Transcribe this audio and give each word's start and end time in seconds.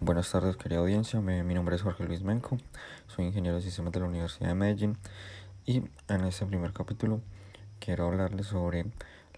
Buenas 0.00 0.30
tardes, 0.30 0.56
querida 0.56 0.78
audiencia. 0.78 1.20
Mi, 1.20 1.54
nombre 1.54 1.74
es 1.74 1.82
Jorge 1.82 2.04
Luis 2.04 2.22
Menco. 2.22 2.56
Soy 3.08 3.24
ingeniero 3.24 3.56
de 3.56 3.62
sistemas 3.62 3.92
de 3.92 3.98
la 3.98 4.06
Universidad 4.06 4.46
de 4.46 4.54
Medellín. 4.54 4.96
Y 5.66 5.82
en 6.06 6.24
este 6.24 6.46
primer 6.46 6.72
capítulo 6.72 7.20
quiero 7.80 8.06
hablarles 8.06 8.46
sobre 8.46 8.86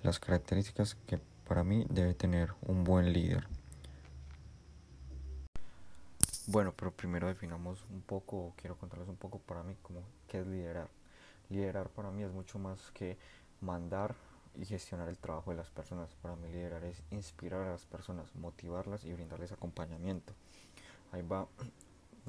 las 0.03 0.21
características 0.21 0.97
que 1.07 1.19
para 1.49 1.65
mí 1.65 1.87
debe 1.89 2.13
tener 2.13 2.53
un 2.61 2.85
buen 2.85 3.11
líder. 3.11 3.49
Bueno, 6.47 6.75
pero 6.77 6.91
primero 6.93 7.27
definamos 7.27 7.87
un 7.89 8.03
poco, 8.03 8.53
quiero 8.57 8.77
contarles 8.77 9.09
un 9.09 9.17
poco 9.17 9.39
para 9.39 9.63
mí 9.63 9.77
cómo, 9.81 10.03
qué 10.29 10.41
es 10.41 10.47
liderar. 10.47 10.91
Liderar 11.49 11.89
para 11.89 12.11
mí 12.11 12.23
es 12.23 12.33
mucho 12.33 12.59
más 12.59 12.91
que 12.91 13.17
mandar 13.63 14.15
y 14.55 14.67
gestionar 14.67 15.09
el 15.09 15.17
trabajo 15.17 15.53
de 15.53 15.57
las 15.57 15.71
personas. 15.71 16.15
Para 16.21 16.37
mí 16.37 16.51
liderar 16.53 16.85
es 16.85 17.03
inspirar 17.11 17.63
a 17.63 17.71
las 17.71 17.87
personas, 17.87 18.35
motivarlas 18.35 19.07
y 19.07 19.13
brindarles 19.15 19.53
acompañamiento. 19.53 20.35
Ahí 21.13 21.23
va 21.23 21.47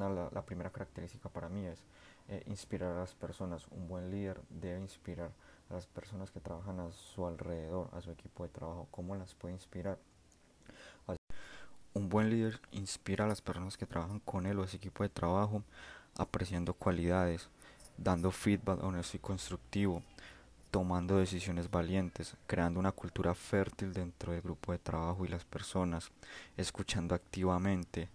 la, 0.09 0.41
primera 0.45 0.71
característica 0.71 1.29
para 1.29 1.49
mí 1.49 1.65
es 1.65 1.83
eh, 2.27 2.43
inspirar 2.47 2.93
a 2.93 2.99
las 2.99 3.13
personas. 3.13 3.67
Un 3.71 3.87
buen 3.87 4.09
líder 4.09 4.41
debe 4.49 4.79
inspirar 4.79 5.31
a 5.69 5.73
las 5.73 5.87
personas 5.87 6.31
que 6.31 6.39
trabajan 6.39 6.79
a 6.79 6.91
su 6.91 7.25
alrededor, 7.25 7.89
a 7.93 8.01
su 8.01 8.11
equipo 8.11 8.43
de 8.43 8.49
trabajo. 8.49 8.87
¿Cómo 8.91 9.15
las 9.15 9.35
puede 9.35 9.53
inspirar? 9.53 9.97
Un 11.93 12.07
buen 12.07 12.29
líder 12.29 12.61
inspira 12.71 13.25
a 13.25 13.27
las 13.27 13.41
personas 13.41 13.75
que 13.75 13.85
trabajan 13.85 14.21
con 14.21 14.45
él 14.45 14.57
o 14.59 14.63
ese 14.63 14.77
equipo 14.77 15.03
de 15.03 15.09
trabajo, 15.09 15.61
apreciando 16.17 16.73
cualidades, 16.73 17.49
dando 17.97 18.31
feedback 18.31 18.81
honesto 18.81 19.17
y 19.17 19.19
constructivo, 19.19 20.01
tomando 20.71 21.17
decisiones 21.17 21.69
valientes, 21.69 22.37
creando 22.47 22.79
una 22.79 22.93
cultura 22.93 23.35
fértil 23.35 23.91
dentro 23.91 24.31
del 24.31 24.41
grupo 24.41 24.71
de 24.71 24.79
trabajo 24.79 25.25
y 25.25 25.27
las 25.27 25.43
personas, 25.43 26.11
escuchando 26.55 27.13
activamente, 27.13 28.07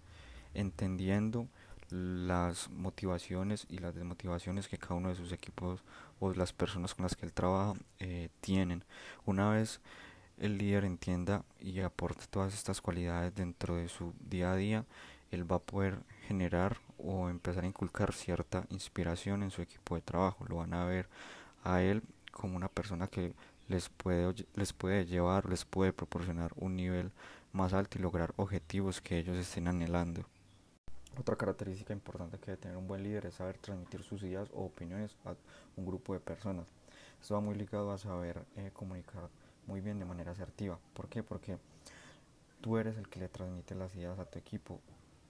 entendiendo 0.56 1.48
las 1.90 2.68
motivaciones 2.70 3.66
y 3.68 3.78
las 3.78 3.94
desmotivaciones 3.94 4.68
que 4.68 4.78
cada 4.78 4.96
uno 4.96 5.10
de 5.10 5.14
sus 5.14 5.32
equipos 5.32 5.84
o 6.18 6.32
las 6.32 6.52
personas 6.52 6.94
con 6.94 7.04
las 7.04 7.14
que 7.14 7.26
él 7.26 7.32
trabaja 7.32 7.74
eh, 8.00 8.28
tienen. 8.40 8.84
Una 9.24 9.50
vez 9.50 9.80
el 10.38 10.58
líder 10.58 10.84
entienda 10.84 11.44
y 11.60 11.80
aporte 11.80 12.24
todas 12.28 12.54
estas 12.54 12.80
cualidades 12.80 13.34
dentro 13.34 13.76
de 13.76 13.88
su 13.88 14.14
día 14.20 14.52
a 14.52 14.56
día, 14.56 14.84
él 15.30 15.50
va 15.50 15.56
a 15.56 15.60
poder 15.60 15.98
generar 16.26 16.78
o 16.98 17.28
empezar 17.28 17.64
a 17.64 17.68
inculcar 17.68 18.12
cierta 18.12 18.66
inspiración 18.70 19.42
en 19.42 19.50
su 19.50 19.62
equipo 19.62 19.94
de 19.94 20.02
trabajo. 20.02 20.44
Lo 20.48 20.56
van 20.56 20.74
a 20.74 20.84
ver 20.84 21.08
a 21.64 21.82
él 21.82 22.02
como 22.32 22.56
una 22.56 22.68
persona 22.68 23.06
que 23.06 23.32
les 23.68 23.88
puede, 23.88 24.46
les 24.54 24.72
puede 24.72 25.06
llevar, 25.06 25.48
les 25.48 25.64
puede 25.64 25.92
proporcionar 25.92 26.52
un 26.56 26.76
nivel 26.76 27.10
más 27.52 27.72
alto 27.72 27.98
y 27.98 28.02
lograr 28.02 28.32
objetivos 28.36 29.00
que 29.00 29.18
ellos 29.18 29.36
estén 29.36 29.68
anhelando. 29.68 30.24
Otra 31.18 31.36
característica 31.36 31.94
importante 31.94 32.38
que 32.38 32.46
debe 32.46 32.58
tener 32.58 32.76
un 32.76 32.86
buen 32.86 33.02
líder 33.02 33.26
es 33.26 33.36
saber 33.36 33.56
transmitir 33.58 34.02
sus 34.02 34.22
ideas 34.22 34.50
o 34.52 34.64
opiniones 34.66 35.16
a 35.24 35.34
un 35.76 35.86
grupo 35.86 36.12
de 36.12 36.20
personas. 36.20 36.66
Esto 37.20 37.34
va 37.34 37.40
muy 37.40 37.54
ligado 37.54 37.90
a 37.90 37.98
saber 37.98 38.44
eh, 38.56 38.70
comunicar 38.72 39.30
muy 39.66 39.80
bien 39.80 39.98
de 39.98 40.04
manera 40.04 40.32
asertiva. 40.32 40.78
¿Por 40.92 41.08
qué? 41.08 41.22
Porque 41.22 41.58
tú 42.60 42.76
eres 42.76 42.98
el 42.98 43.08
que 43.08 43.20
le 43.20 43.28
transmite 43.28 43.74
las 43.74 43.94
ideas 43.96 44.18
a 44.18 44.26
tu 44.26 44.38
equipo 44.38 44.78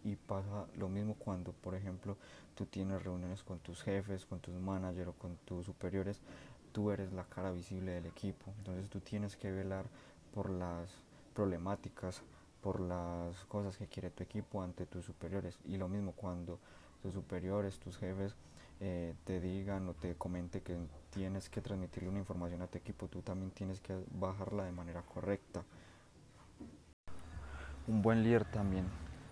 y 0.02 0.16
pasa 0.16 0.66
lo 0.76 0.88
mismo 0.88 1.14
cuando, 1.14 1.52
por 1.52 1.74
ejemplo, 1.74 2.16
tú 2.54 2.66
tienes 2.66 3.02
reuniones 3.02 3.42
con 3.42 3.58
tus 3.60 3.82
jefes, 3.82 4.26
con 4.26 4.40
tus 4.40 4.54
managers 4.54 5.08
o 5.08 5.12
con 5.12 5.36
tus 5.44 5.66
superiores, 5.66 6.20
tú 6.72 6.90
eres 6.90 7.12
la 7.12 7.24
cara 7.24 7.50
visible 7.52 7.92
del 7.92 8.06
equipo. 8.06 8.52
Entonces 8.58 8.88
tú 8.90 9.00
tienes 9.00 9.36
que 9.36 9.50
velar 9.50 9.86
por 10.34 10.50
las 10.50 10.90
problemáticas, 11.34 12.22
por 12.66 12.80
las 12.80 13.44
cosas 13.44 13.76
que 13.76 13.86
quiere 13.86 14.10
tu 14.10 14.24
equipo 14.24 14.60
ante 14.60 14.86
tus 14.86 15.04
superiores. 15.04 15.56
Y 15.66 15.76
lo 15.76 15.86
mismo 15.86 16.10
cuando 16.10 16.58
tus 17.00 17.14
superiores, 17.14 17.78
tus 17.78 17.96
jefes, 17.96 18.34
eh, 18.80 19.14
te 19.22 19.38
digan 19.38 19.88
o 19.88 19.94
te 19.94 20.16
comente 20.16 20.62
que 20.62 20.76
tienes 21.10 21.48
que 21.48 21.60
transmitirle 21.60 22.08
una 22.08 22.18
información 22.18 22.62
a 22.62 22.66
tu 22.66 22.76
equipo, 22.76 23.06
tú 23.06 23.22
también 23.22 23.52
tienes 23.52 23.78
que 23.78 23.96
bajarla 24.10 24.64
de 24.64 24.72
manera 24.72 25.02
correcta. 25.02 25.62
Un 27.86 28.02
buen 28.02 28.24
líder 28.24 28.44
también 28.46 28.86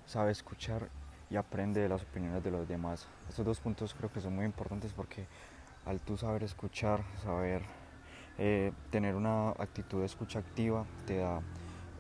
sabe 0.06 0.31
escuchar 0.31 0.88
y 1.28 1.34
aprende 1.34 1.81
de 1.81 1.88
las 1.88 2.04
opiniones 2.04 2.44
de 2.44 2.53
los 2.53 2.69
demás. 2.69 3.08
Estos 3.28 3.44
dos 3.44 3.58
puntos 3.58 3.94
creo 3.94 4.12
que 4.12 4.20
son 4.20 4.37
muy 4.37 4.44
importantes 4.44 4.92
porque 4.92 5.26
al 5.87 6.00
tú 6.00 6.16
saber 6.16 6.44
escuchar, 6.44 7.03
saber 7.25 7.62
eh, 8.38 8.70
tener 8.92 9.16
una 9.16 9.50
actitud 9.50 9.98
de 9.98 10.06
escucha 10.06 10.38
activa, 10.38 10.87
te 11.04 11.16
da 11.16 11.42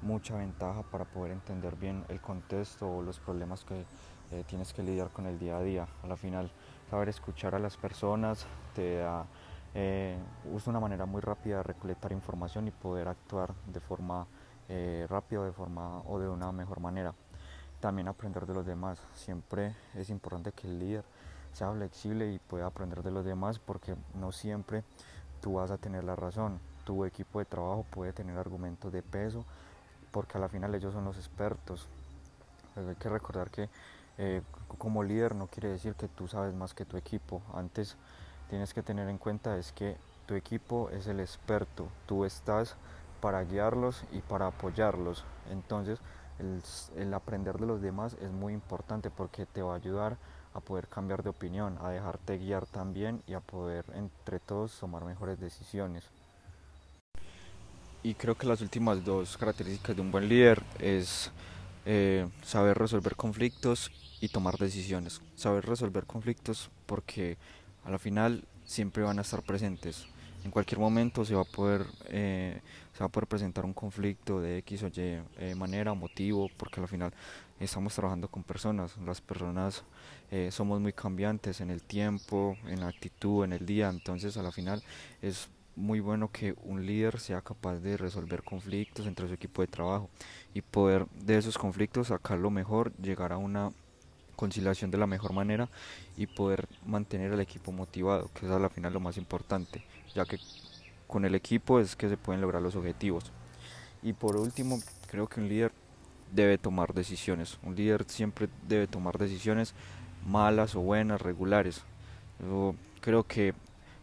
mucha 0.04 0.36
ventaja 0.36 0.82
para 0.82 1.04
poder 1.06 1.32
entender 1.32 1.76
bien 1.76 2.04
el 2.08 2.20
contexto 2.20 2.88
o 2.88 3.02
los 3.02 3.18
problemas 3.18 3.64
que 3.64 3.84
eh, 4.30 4.44
tienes 4.46 4.72
que 4.72 4.82
lidiar 4.82 5.08
con 5.10 5.26
el 5.26 5.38
día 5.38 5.56
a 5.56 5.62
día. 5.62 5.88
A 6.02 6.06
la 6.06 6.16
final, 6.16 6.50
saber 6.90 7.08
escuchar 7.08 7.54
a 7.54 7.58
las 7.58 7.76
personas 7.76 8.46
te 8.74 8.98
da 8.98 9.26
eh, 9.74 10.16
una 10.66 10.80
manera 10.80 11.06
muy 11.06 11.20
rápida 11.20 11.58
de 11.58 11.62
recolectar 11.62 12.12
información 12.12 12.68
y 12.68 12.70
poder 12.70 13.08
actuar 13.08 13.54
de 13.66 13.80
forma 13.80 14.26
eh, 14.68 15.06
rápida 15.08 15.44
de 15.44 15.52
forma, 15.52 16.00
o 16.06 16.18
de 16.18 16.28
una 16.28 16.52
mejor 16.52 16.80
manera. 16.80 17.14
También 17.80 18.08
aprender 18.08 18.46
de 18.46 18.54
los 18.54 18.66
demás. 18.66 18.98
Siempre 19.14 19.74
es 19.94 20.10
importante 20.10 20.52
que 20.52 20.66
el 20.66 20.78
líder 20.78 21.04
sea 21.52 21.72
flexible 21.72 22.32
y 22.32 22.38
pueda 22.38 22.66
aprender 22.66 23.02
de 23.02 23.10
los 23.10 23.24
demás 23.24 23.58
porque 23.58 23.94
no 24.14 24.32
siempre 24.32 24.84
tú 25.40 25.54
vas 25.54 25.70
a 25.70 25.78
tener 25.78 26.04
la 26.04 26.16
razón. 26.16 26.60
Tu 26.84 27.04
equipo 27.04 27.38
de 27.38 27.44
trabajo 27.46 27.86
puede 27.90 28.12
tener 28.12 28.36
argumentos 28.36 28.92
de 28.92 29.02
peso 29.02 29.44
porque 30.14 30.38
a 30.38 30.40
la 30.40 30.48
final 30.48 30.72
ellos 30.76 30.94
son 30.94 31.04
los 31.04 31.16
expertos. 31.16 31.88
Pues 32.72 32.86
hay 32.86 32.94
que 32.94 33.08
recordar 33.08 33.50
que 33.50 33.68
eh, 34.16 34.42
como 34.78 35.02
líder 35.02 35.34
no 35.34 35.48
quiere 35.48 35.70
decir 35.70 35.96
que 35.96 36.06
tú 36.06 36.28
sabes 36.28 36.54
más 36.54 36.72
que 36.72 36.84
tu 36.84 36.96
equipo. 36.96 37.42
Antes 37.52 37.96
tienes 38.48 38.72
que 38.72 38.84
tener 38.84 39.08
en 39.08 39.18
cuenta 39.18 39.58
es 39.58 39.72
que 39.72 39.96
tu 40.26 40.34
equipo 40.34 40.88
es 40.90 41.08
el 41.08 41.18
experto. 41.18 41.88
Tú 42.06 42.24
estás 42.24 42.76
para 43.20 43.42
guiarlos 43.42 44.04
y 44.12 44.20
para 44.20 44.46
apoyarlos. 44.46 45.24
Entonces 45.50 45.98
el, 46.38 46.62
el 46.96 47.12
aprender 47.12 47.58
de 47.58 47.66
los 47.66 47.82
demás 47.82 48.16
es 48.20 48.30
muy 48.30 48.52
importante 48.52 49.10
porque 49.10 49.46
te 49.46 49.62
va 49.62 49.72
a 49.72 49.76
ayudar 49.76 50.16
a 50.54 50.60
poder 50.60 50.86
cambiar 50.86 51.24
de 51.24 51.30
opinión, 51.30 51.76
a 51.82 51.90
dejarte 51.90 52.38
guiar 52.38 52.66
también 52.66 53.20
y 53.26 53.34
a 53.34 53.40
poder 53.40 53.84
entre 53.94 54.38
todos 54.38 54.78
tomar 54.78 55.04
mejores 55.04 55.40
decisiones. 55.40 56.08
Y 58.04 58.12
creo 58.12 58.36
que 58.36 58.46
las 58.46 58.60
últimas 58.60 59.02
dos 59.02 59.38
características 59.38 59.96
de 59.96 60.02
un 60.02 60.10
buen 60.12 60.28
líder 60.28 60.62
es 60.78 61.30
eh, 61.86 62.28
saber 62.42 62.76
resolver 62.76 63.16
conflictos 63.16 63.90
y 64.20 64.28
tomar 64.28 64.58
decisiones. 64.58 65.22
Saber 65.36 65.64
resolver 65.64 66.04
conflictos 66.04 66.70
porque 66.84 67.38
a 67.82 67.90
la 67.90 67.98
final 67.98 68.44
siempre 68.66 69.02
van 69.02 69.18
a 69.18 69.22
estar 69.22 69.42
presentes. 69.42 70.04
En 70.44 70.50
cualquier 70.50 70.80
momento 70.80 71.24
se 71.24 71.34
va 71.34 71.40
a 71.40 71.44
poder, 71.46 71.86
eh, 72.08 72.60
se 72.92 72.98
va 72.98 73.06
a 73.06 73.08
poder 73.08 73.26
presentar 73.26 73.64
un 73.64 73.72
conflicto 73.72 74.38
de 74.38 74.58
X 74.58 74.82
o 74.82 74.88
Y 74.88 74.92
eh, 75.38 75.54
manera, 75.56 75.94
motivo, 75.94 76.50
porque 76.58 76.82
al 76.82 76.88
final 76.88 77.10
estamos 77.58 77.94
trabajando 77.94 78.28
con 78.28 78.42
personas. 78.42 78.98
Las 78.98 79.22
personas 79.22 79.82
somos 80.50 80.80
muy 80.80 80.92
cambiantes 80.92 81.60
en 81.60 81.70
el 81.70 81.84
tiempo, 81.84 82.56
en 82.66 82.80
la 82.80 82.88
actitud, 82.88 83.44
en 83.44 83.52
el 83.52 83.64
día. 83.64 83.88
Entonces 83.88 84.36
a 84.36 84.42
la 84.42 84.50
final 84.50 84.82
es 85.22 85.48
muy 85.76 86.00
bueno 86.00 86.30
que 86.30 86.54
un 86.62 86.86
líder 86.86 87.18
sea 87.18 87.40
capaz 87.40 87.76
de 87.76 87.96
resolver 87.96 88.42
conflictos 88.42 89.06
entre 89.06 89.28
su 89.28 89.34
equipo 89.34 89.62
de 89.62 89.68
trabajo 89.68 90.08
y 90.52 90.62
poder 90.62 91.06
de 91.24 91.38
esos 91.38 91.58
conflictos 91.58 92.08
sacar 92.08 92.38
lo 92.38 92.50
mejor, 92.50 92.92
llegar 92.96 93.32
a 93.32 93.38
una 93.38 93.72
conciliación 94.36 94.90
de 94.90 94.98
la 94.98 95.06
mejor 95.06 95.32
manera 95.32 95.68
y 96.16 96.26
poder 96.26 96.68
mantener 96.86 97.32
al 97.32 97.40
equipo 97.40 97.72
motivado, 97.72 98.30
que 98.34 98.46
es 98.46 98.52
a 98.52 98.58
la 98.58 98.68
final 98.68 98.92
lo 98.92 99.00
más 99.00 99.16
importante, 99.16 99.84
ya 100.14 100.24
que 100.24 100.38
con 101.06 101.24
el 101.24 101.34
equipo 101.34 101.80
es 101.80 101.96
que 101.96 102.08
se 102.08 102.16
pueden 102.16 102.40
lograr 102.40 102.62
los 102.62 102.76
objetivos. 102.76 103.32
Y 104.02 104.12
por 104.12 104.36
último, 104.36 104.78
creo 105.08 105.28
que 105.28 105.40
un 105.40 105.48
líder 105.48 105.72
debe 106.32 106.58
tomar 106.58 106.92
decisiones. 106.92 107.58
Un 107.62 107.74
líder 107.74 108.04
siempre 108.08 108.48
debe 108.68 108.86
tomar 108.86 109.18
decisiones 109.18 109.74
malas 110.26 110.74
o 110.74 110.80
buenas, 110.80 111.22
regulares. 111.22 111.82
Yo 112.40 112.74
creo 113.00 113.24
que 113.24 113.54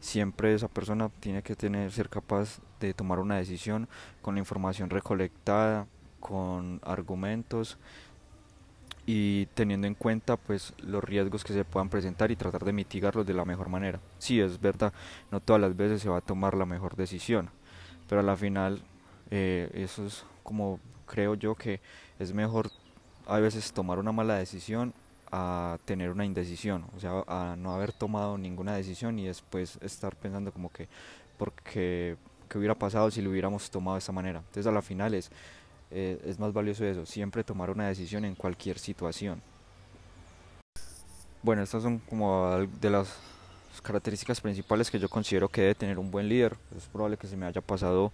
siempre 0.01 0.53
esa 0.53 0.67
persona 0.67 1.09
tiene 1.21 1.41
que 1.43 1.55
tener 1.55 1.91
ser 1.91 2.09
capaz 2.09 2.59
de 2.81 2.93
tomar 2.93 3.19
una 3.19 3.37
decisión 3.37 3.87
con 4.21 4.35
la 4.35 4.39
información 4.39 4.89
recolectada, 4.89 5.87
con 6.19 6.81
argumentos 6.83 7.77
y 9.05 9.45
teniendo 9.47 9.87
en 9.87 9.95
cuenta 9.95 10.37
pues 10.37 10.73
los 10.79 11.03
riesgos 11.03 11.43
que 11.43 11.53
se 11.53 11.63
puedan 11.63 11.89
presentar 11.89 12.31
y 12.31 12.35
tratar 12.35 12.65
de 12.65 12.73
mitigarlos 12.73 13.25
de 13.25 13.33
la 13.33 13.45
mejor 13.45 13.69
manera. 13.69 13.99
Sí, 14.19 14.39
es 14.39 14.59
verdad, 14.59 14.91
no 15.31 15.39
todas 15.39 15.61
las 15.61 15.77
veces 15.77 16.01
se 16.01 16.09
va 16.09 16.17
a 16.17 16.21
tomar 16.21 16.55
la 16.55 16.65
mejor 16.65 16.95
decisión, 16.95 17.49
pero 18.09 18.21
a 18.21 18.23
la 18.23 18.35
final 18.35 18.81
eh, 19.29 19.69
eso 19.73 20.05
es 20.05 20.25
como 20.43 20.79
creo 21.05 21.35
yo 21.35 21.55
que 21.55 21.79
es 22.19 22.33
mejor 22.33 22.71
a 23.27 23.39
veces 23.39 23.71
tomar 23.71 23.99
una 23.99 24.11
mala 24.11 24.35
decisión 24.35 24.93
a 25.31 25.77
tener 25.85 26.09
una 26.09 26.25
indecisión, 26.25 26.85
o 26.95 26.99
sea, 26.99 27.23
a 27.27 27.55
no 27.57 27.73
haber 27.73 27.93
tomado 27.93 28.37
ninguna 28.37 28.75
decisión 28.75 29.17
y 29.19 29.27
después 29.27 29.77
estar 29.81 30.15
pensando 30.15 30.51
como 30.51 30.71
que 30.71 30.87
porque 31.37 32.17
qué 32.49 32.57
hubiera 32.57 32.75
pasado 32.75 33.09
si 33.09 33.21
lo 33.21 33.29
hubiéramos 33.29 33.69
tomado 33.71 33.95
de 33.95 33.99
esta 33.99 34.11
manera. 34.11 34.39
Entonces 34.39 34.67
a 34.67 34.71
la 34.71 34.81
final 34.81 35.13
es 35.13 35.31
es 35.91 36.39
más 36.39 36.53
valioso 36.53 36.85
eso, 36.85 37.05
siempre 37.05 37.43
tomar 37.43 37.69
una 37.69 37.87
decisión 37.87 38.23
en 38.23 38.35
cualquier 38.35 38.79
situación. 38.79 39.41
Bueno, 41.43 41.63
estas 41.63 41.83
son 41.83 41.99
como 41.99 42.67
de 42.79 42.89
las 42.89 43.13
características 43.81 44.39
principales 44.39 44.89
que 44.91 44.99
yo 44.99 45.09
considero 45.09 45.49
que 45.49 45.61
debe 45.61 45.75
tener 45.75 45.99
un 45.99 46.11
buen 46.11 46.29
líder. 46.29 46.55
Es 46.77 46.85
probable 46.85 47.17
que 47.17 47.27
se 47.27 47.35
me 47.35 47.45
haya 47.45 47.61
pasado 47.61 48.11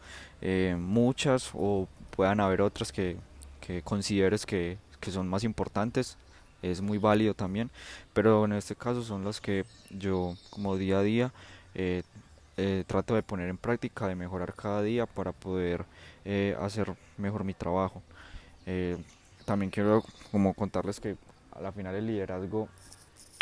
muchas 0.77 1.51
o 1.53 1.87
puedan 2.15 2.39
haber 2.39 2.61
otras 2.61 2.91
que, 2.91 3.17
que 3.61 3.81
consideres 3.81 4.45
que, 4.45 4.77
que 4.99 5.11
son 5.11 5.27
más 5.27 5.43
importantes 5.43 6.17
es 6.61 6.81
muy 6.81 6.97
válido 6.97 7.33
también, 7.33 7.69
pero 8.13 8.45
en 8.45 8.53
este 8.53 8.75
caso 8.75 9.03
son 9.03 9.23
las 9.23 9.41
que 9.41 9.65
yo 9.89 10.35
como 10.49 10.77
día 10.77 10.99
a 10.99 11.03
día 11.03 11.31
eh, 11.75 12.03
eh, 12.57 12.83
trato 12.87 13.13
de 13.13 13.21
poner 13.21 13.49
en 13.49 13.57
práctica, 13.57 14.07
de 14.07 14.15
mejorar 14.15 14.53
cada 14.55 14.81
día 14.81 15.05
para 15.05 15.31
poder 15.31 15.85
eh, 16.25 16.55
hacer 16.59 16.95
mejor 17.17 17.43
mi 17.43 17.53
trabajo. 17.53 18.01
también 19.45 19.71
quiero 19.71 20.03
como 20.31 20.53
contarles 20.53 20.99
que 20.99 21.15
a 21.51 21.61
la 21.61 21.71
final 21.71 21.95
el 21.95 22.07
liderazgo 22.07 22.67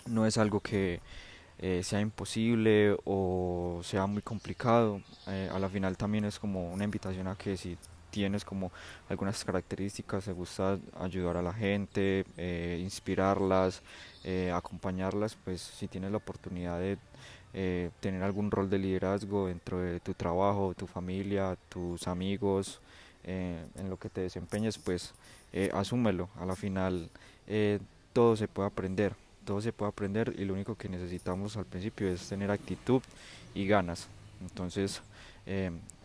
no 0.06 0.26
es 0.28 0.38
algo 0.38 0.60
que 0.60 1.02
sea 1.82 2.02
imposible 2.02 2.96
o 3.06 3.82
sea 3.84 4.06
muy 4.06 4.22
complicado, 4.22 5.02
a 5.26 5.58
la 5.58 5.70
final 5.70 5.98
también 5.98 6.26
es 6.26 6.38
como 6.38 6.72
una 6.72 6.84
invitación 6.84 7.28
a 7.28 7.36
que 7.36 7.58
si 7.58 7.78
tienes 8.16 8.46
como 8.46 8.72
algunas 9.10 9.44
características, 9.44 10.24
te 10.24 10.32
gusta 10.32 10.80
ayudar 10.98 11.36
a 11.36 11.42
la 11.42 11.52
gente, 11.52 12.24
eh, 12.38 12.80
inspirarlas, 12.82 13.82
eh, 14.24 14.54
acompañarlas, 14.56 15.36
pues 15.44 15.60
si 15.60 15.90
tienes 15.90 16.12
la 16.12 16.18
oportunidad 16.18 16.80
de 16.80 16.98
eh, 17.54 17.90
tener 18.00 18.24
algún 18.24 18.52
rol 18.52 18.70
de 18.70 18.80
liderazgo 18.80 19.48
dentro 19.48 19.80
de 19.80 20.00
tu 20.00 20.14
trabajo, 20.14 20.74
tu 20.78 20.88
familia, 20.88 21.58
tus 21.68 22.08
amigos, 22.08 22.80
en 23.26 23.90
lo 23.90 23.98
que 23.98 24.08
te 24.08 24.22
desempeñes, 24.22 24.78
pues 24.78 25.14
asúmelo. 25.74 26.30
A 26.40 26.46
la 26.46 26.56
final 26.56 27.10
todo 28.14 28.36
se 28.38 28.48
puede 28.48 28.68
aprender, 28.68 29.14
todo 29.46 29.60
se 29.62 29.74
puede 29.74 29.90
aprender 29.90 30.36
y 30.38 30.46
lo 30.46 30.54
único 30.54 30.76
que 30.76 30.88
necesitamos 30.88 31.58
al 31.58 31.66
principio 31.66 32.08
es 32.08 32.30
tener 32.30 32.52
actitud 32.52 33.02
y 33.56 33.66
ganas. 33.66 34.08
Entonces, 34.42 35.02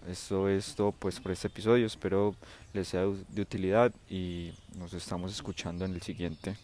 esto 0.09 0.49
es 0.49 0.75
todo 0.75 0.93
pues 0.93 1.21
por 1.21 1.33
este 1.33 1.49
episodio, 1.49 1.87
espero 1.87 2.35
les 2.73 2.89
sea 2.89 3.03
de 3.03 3.43
utilidad 3.43 3.93
y 4.09 4.53
nos 4.77 4.93
estamos 4.95 5.33
escuchando 5.33 5.85
en 5.85 5.95
el 5.95 6.03
siguiente. 6.03 6.57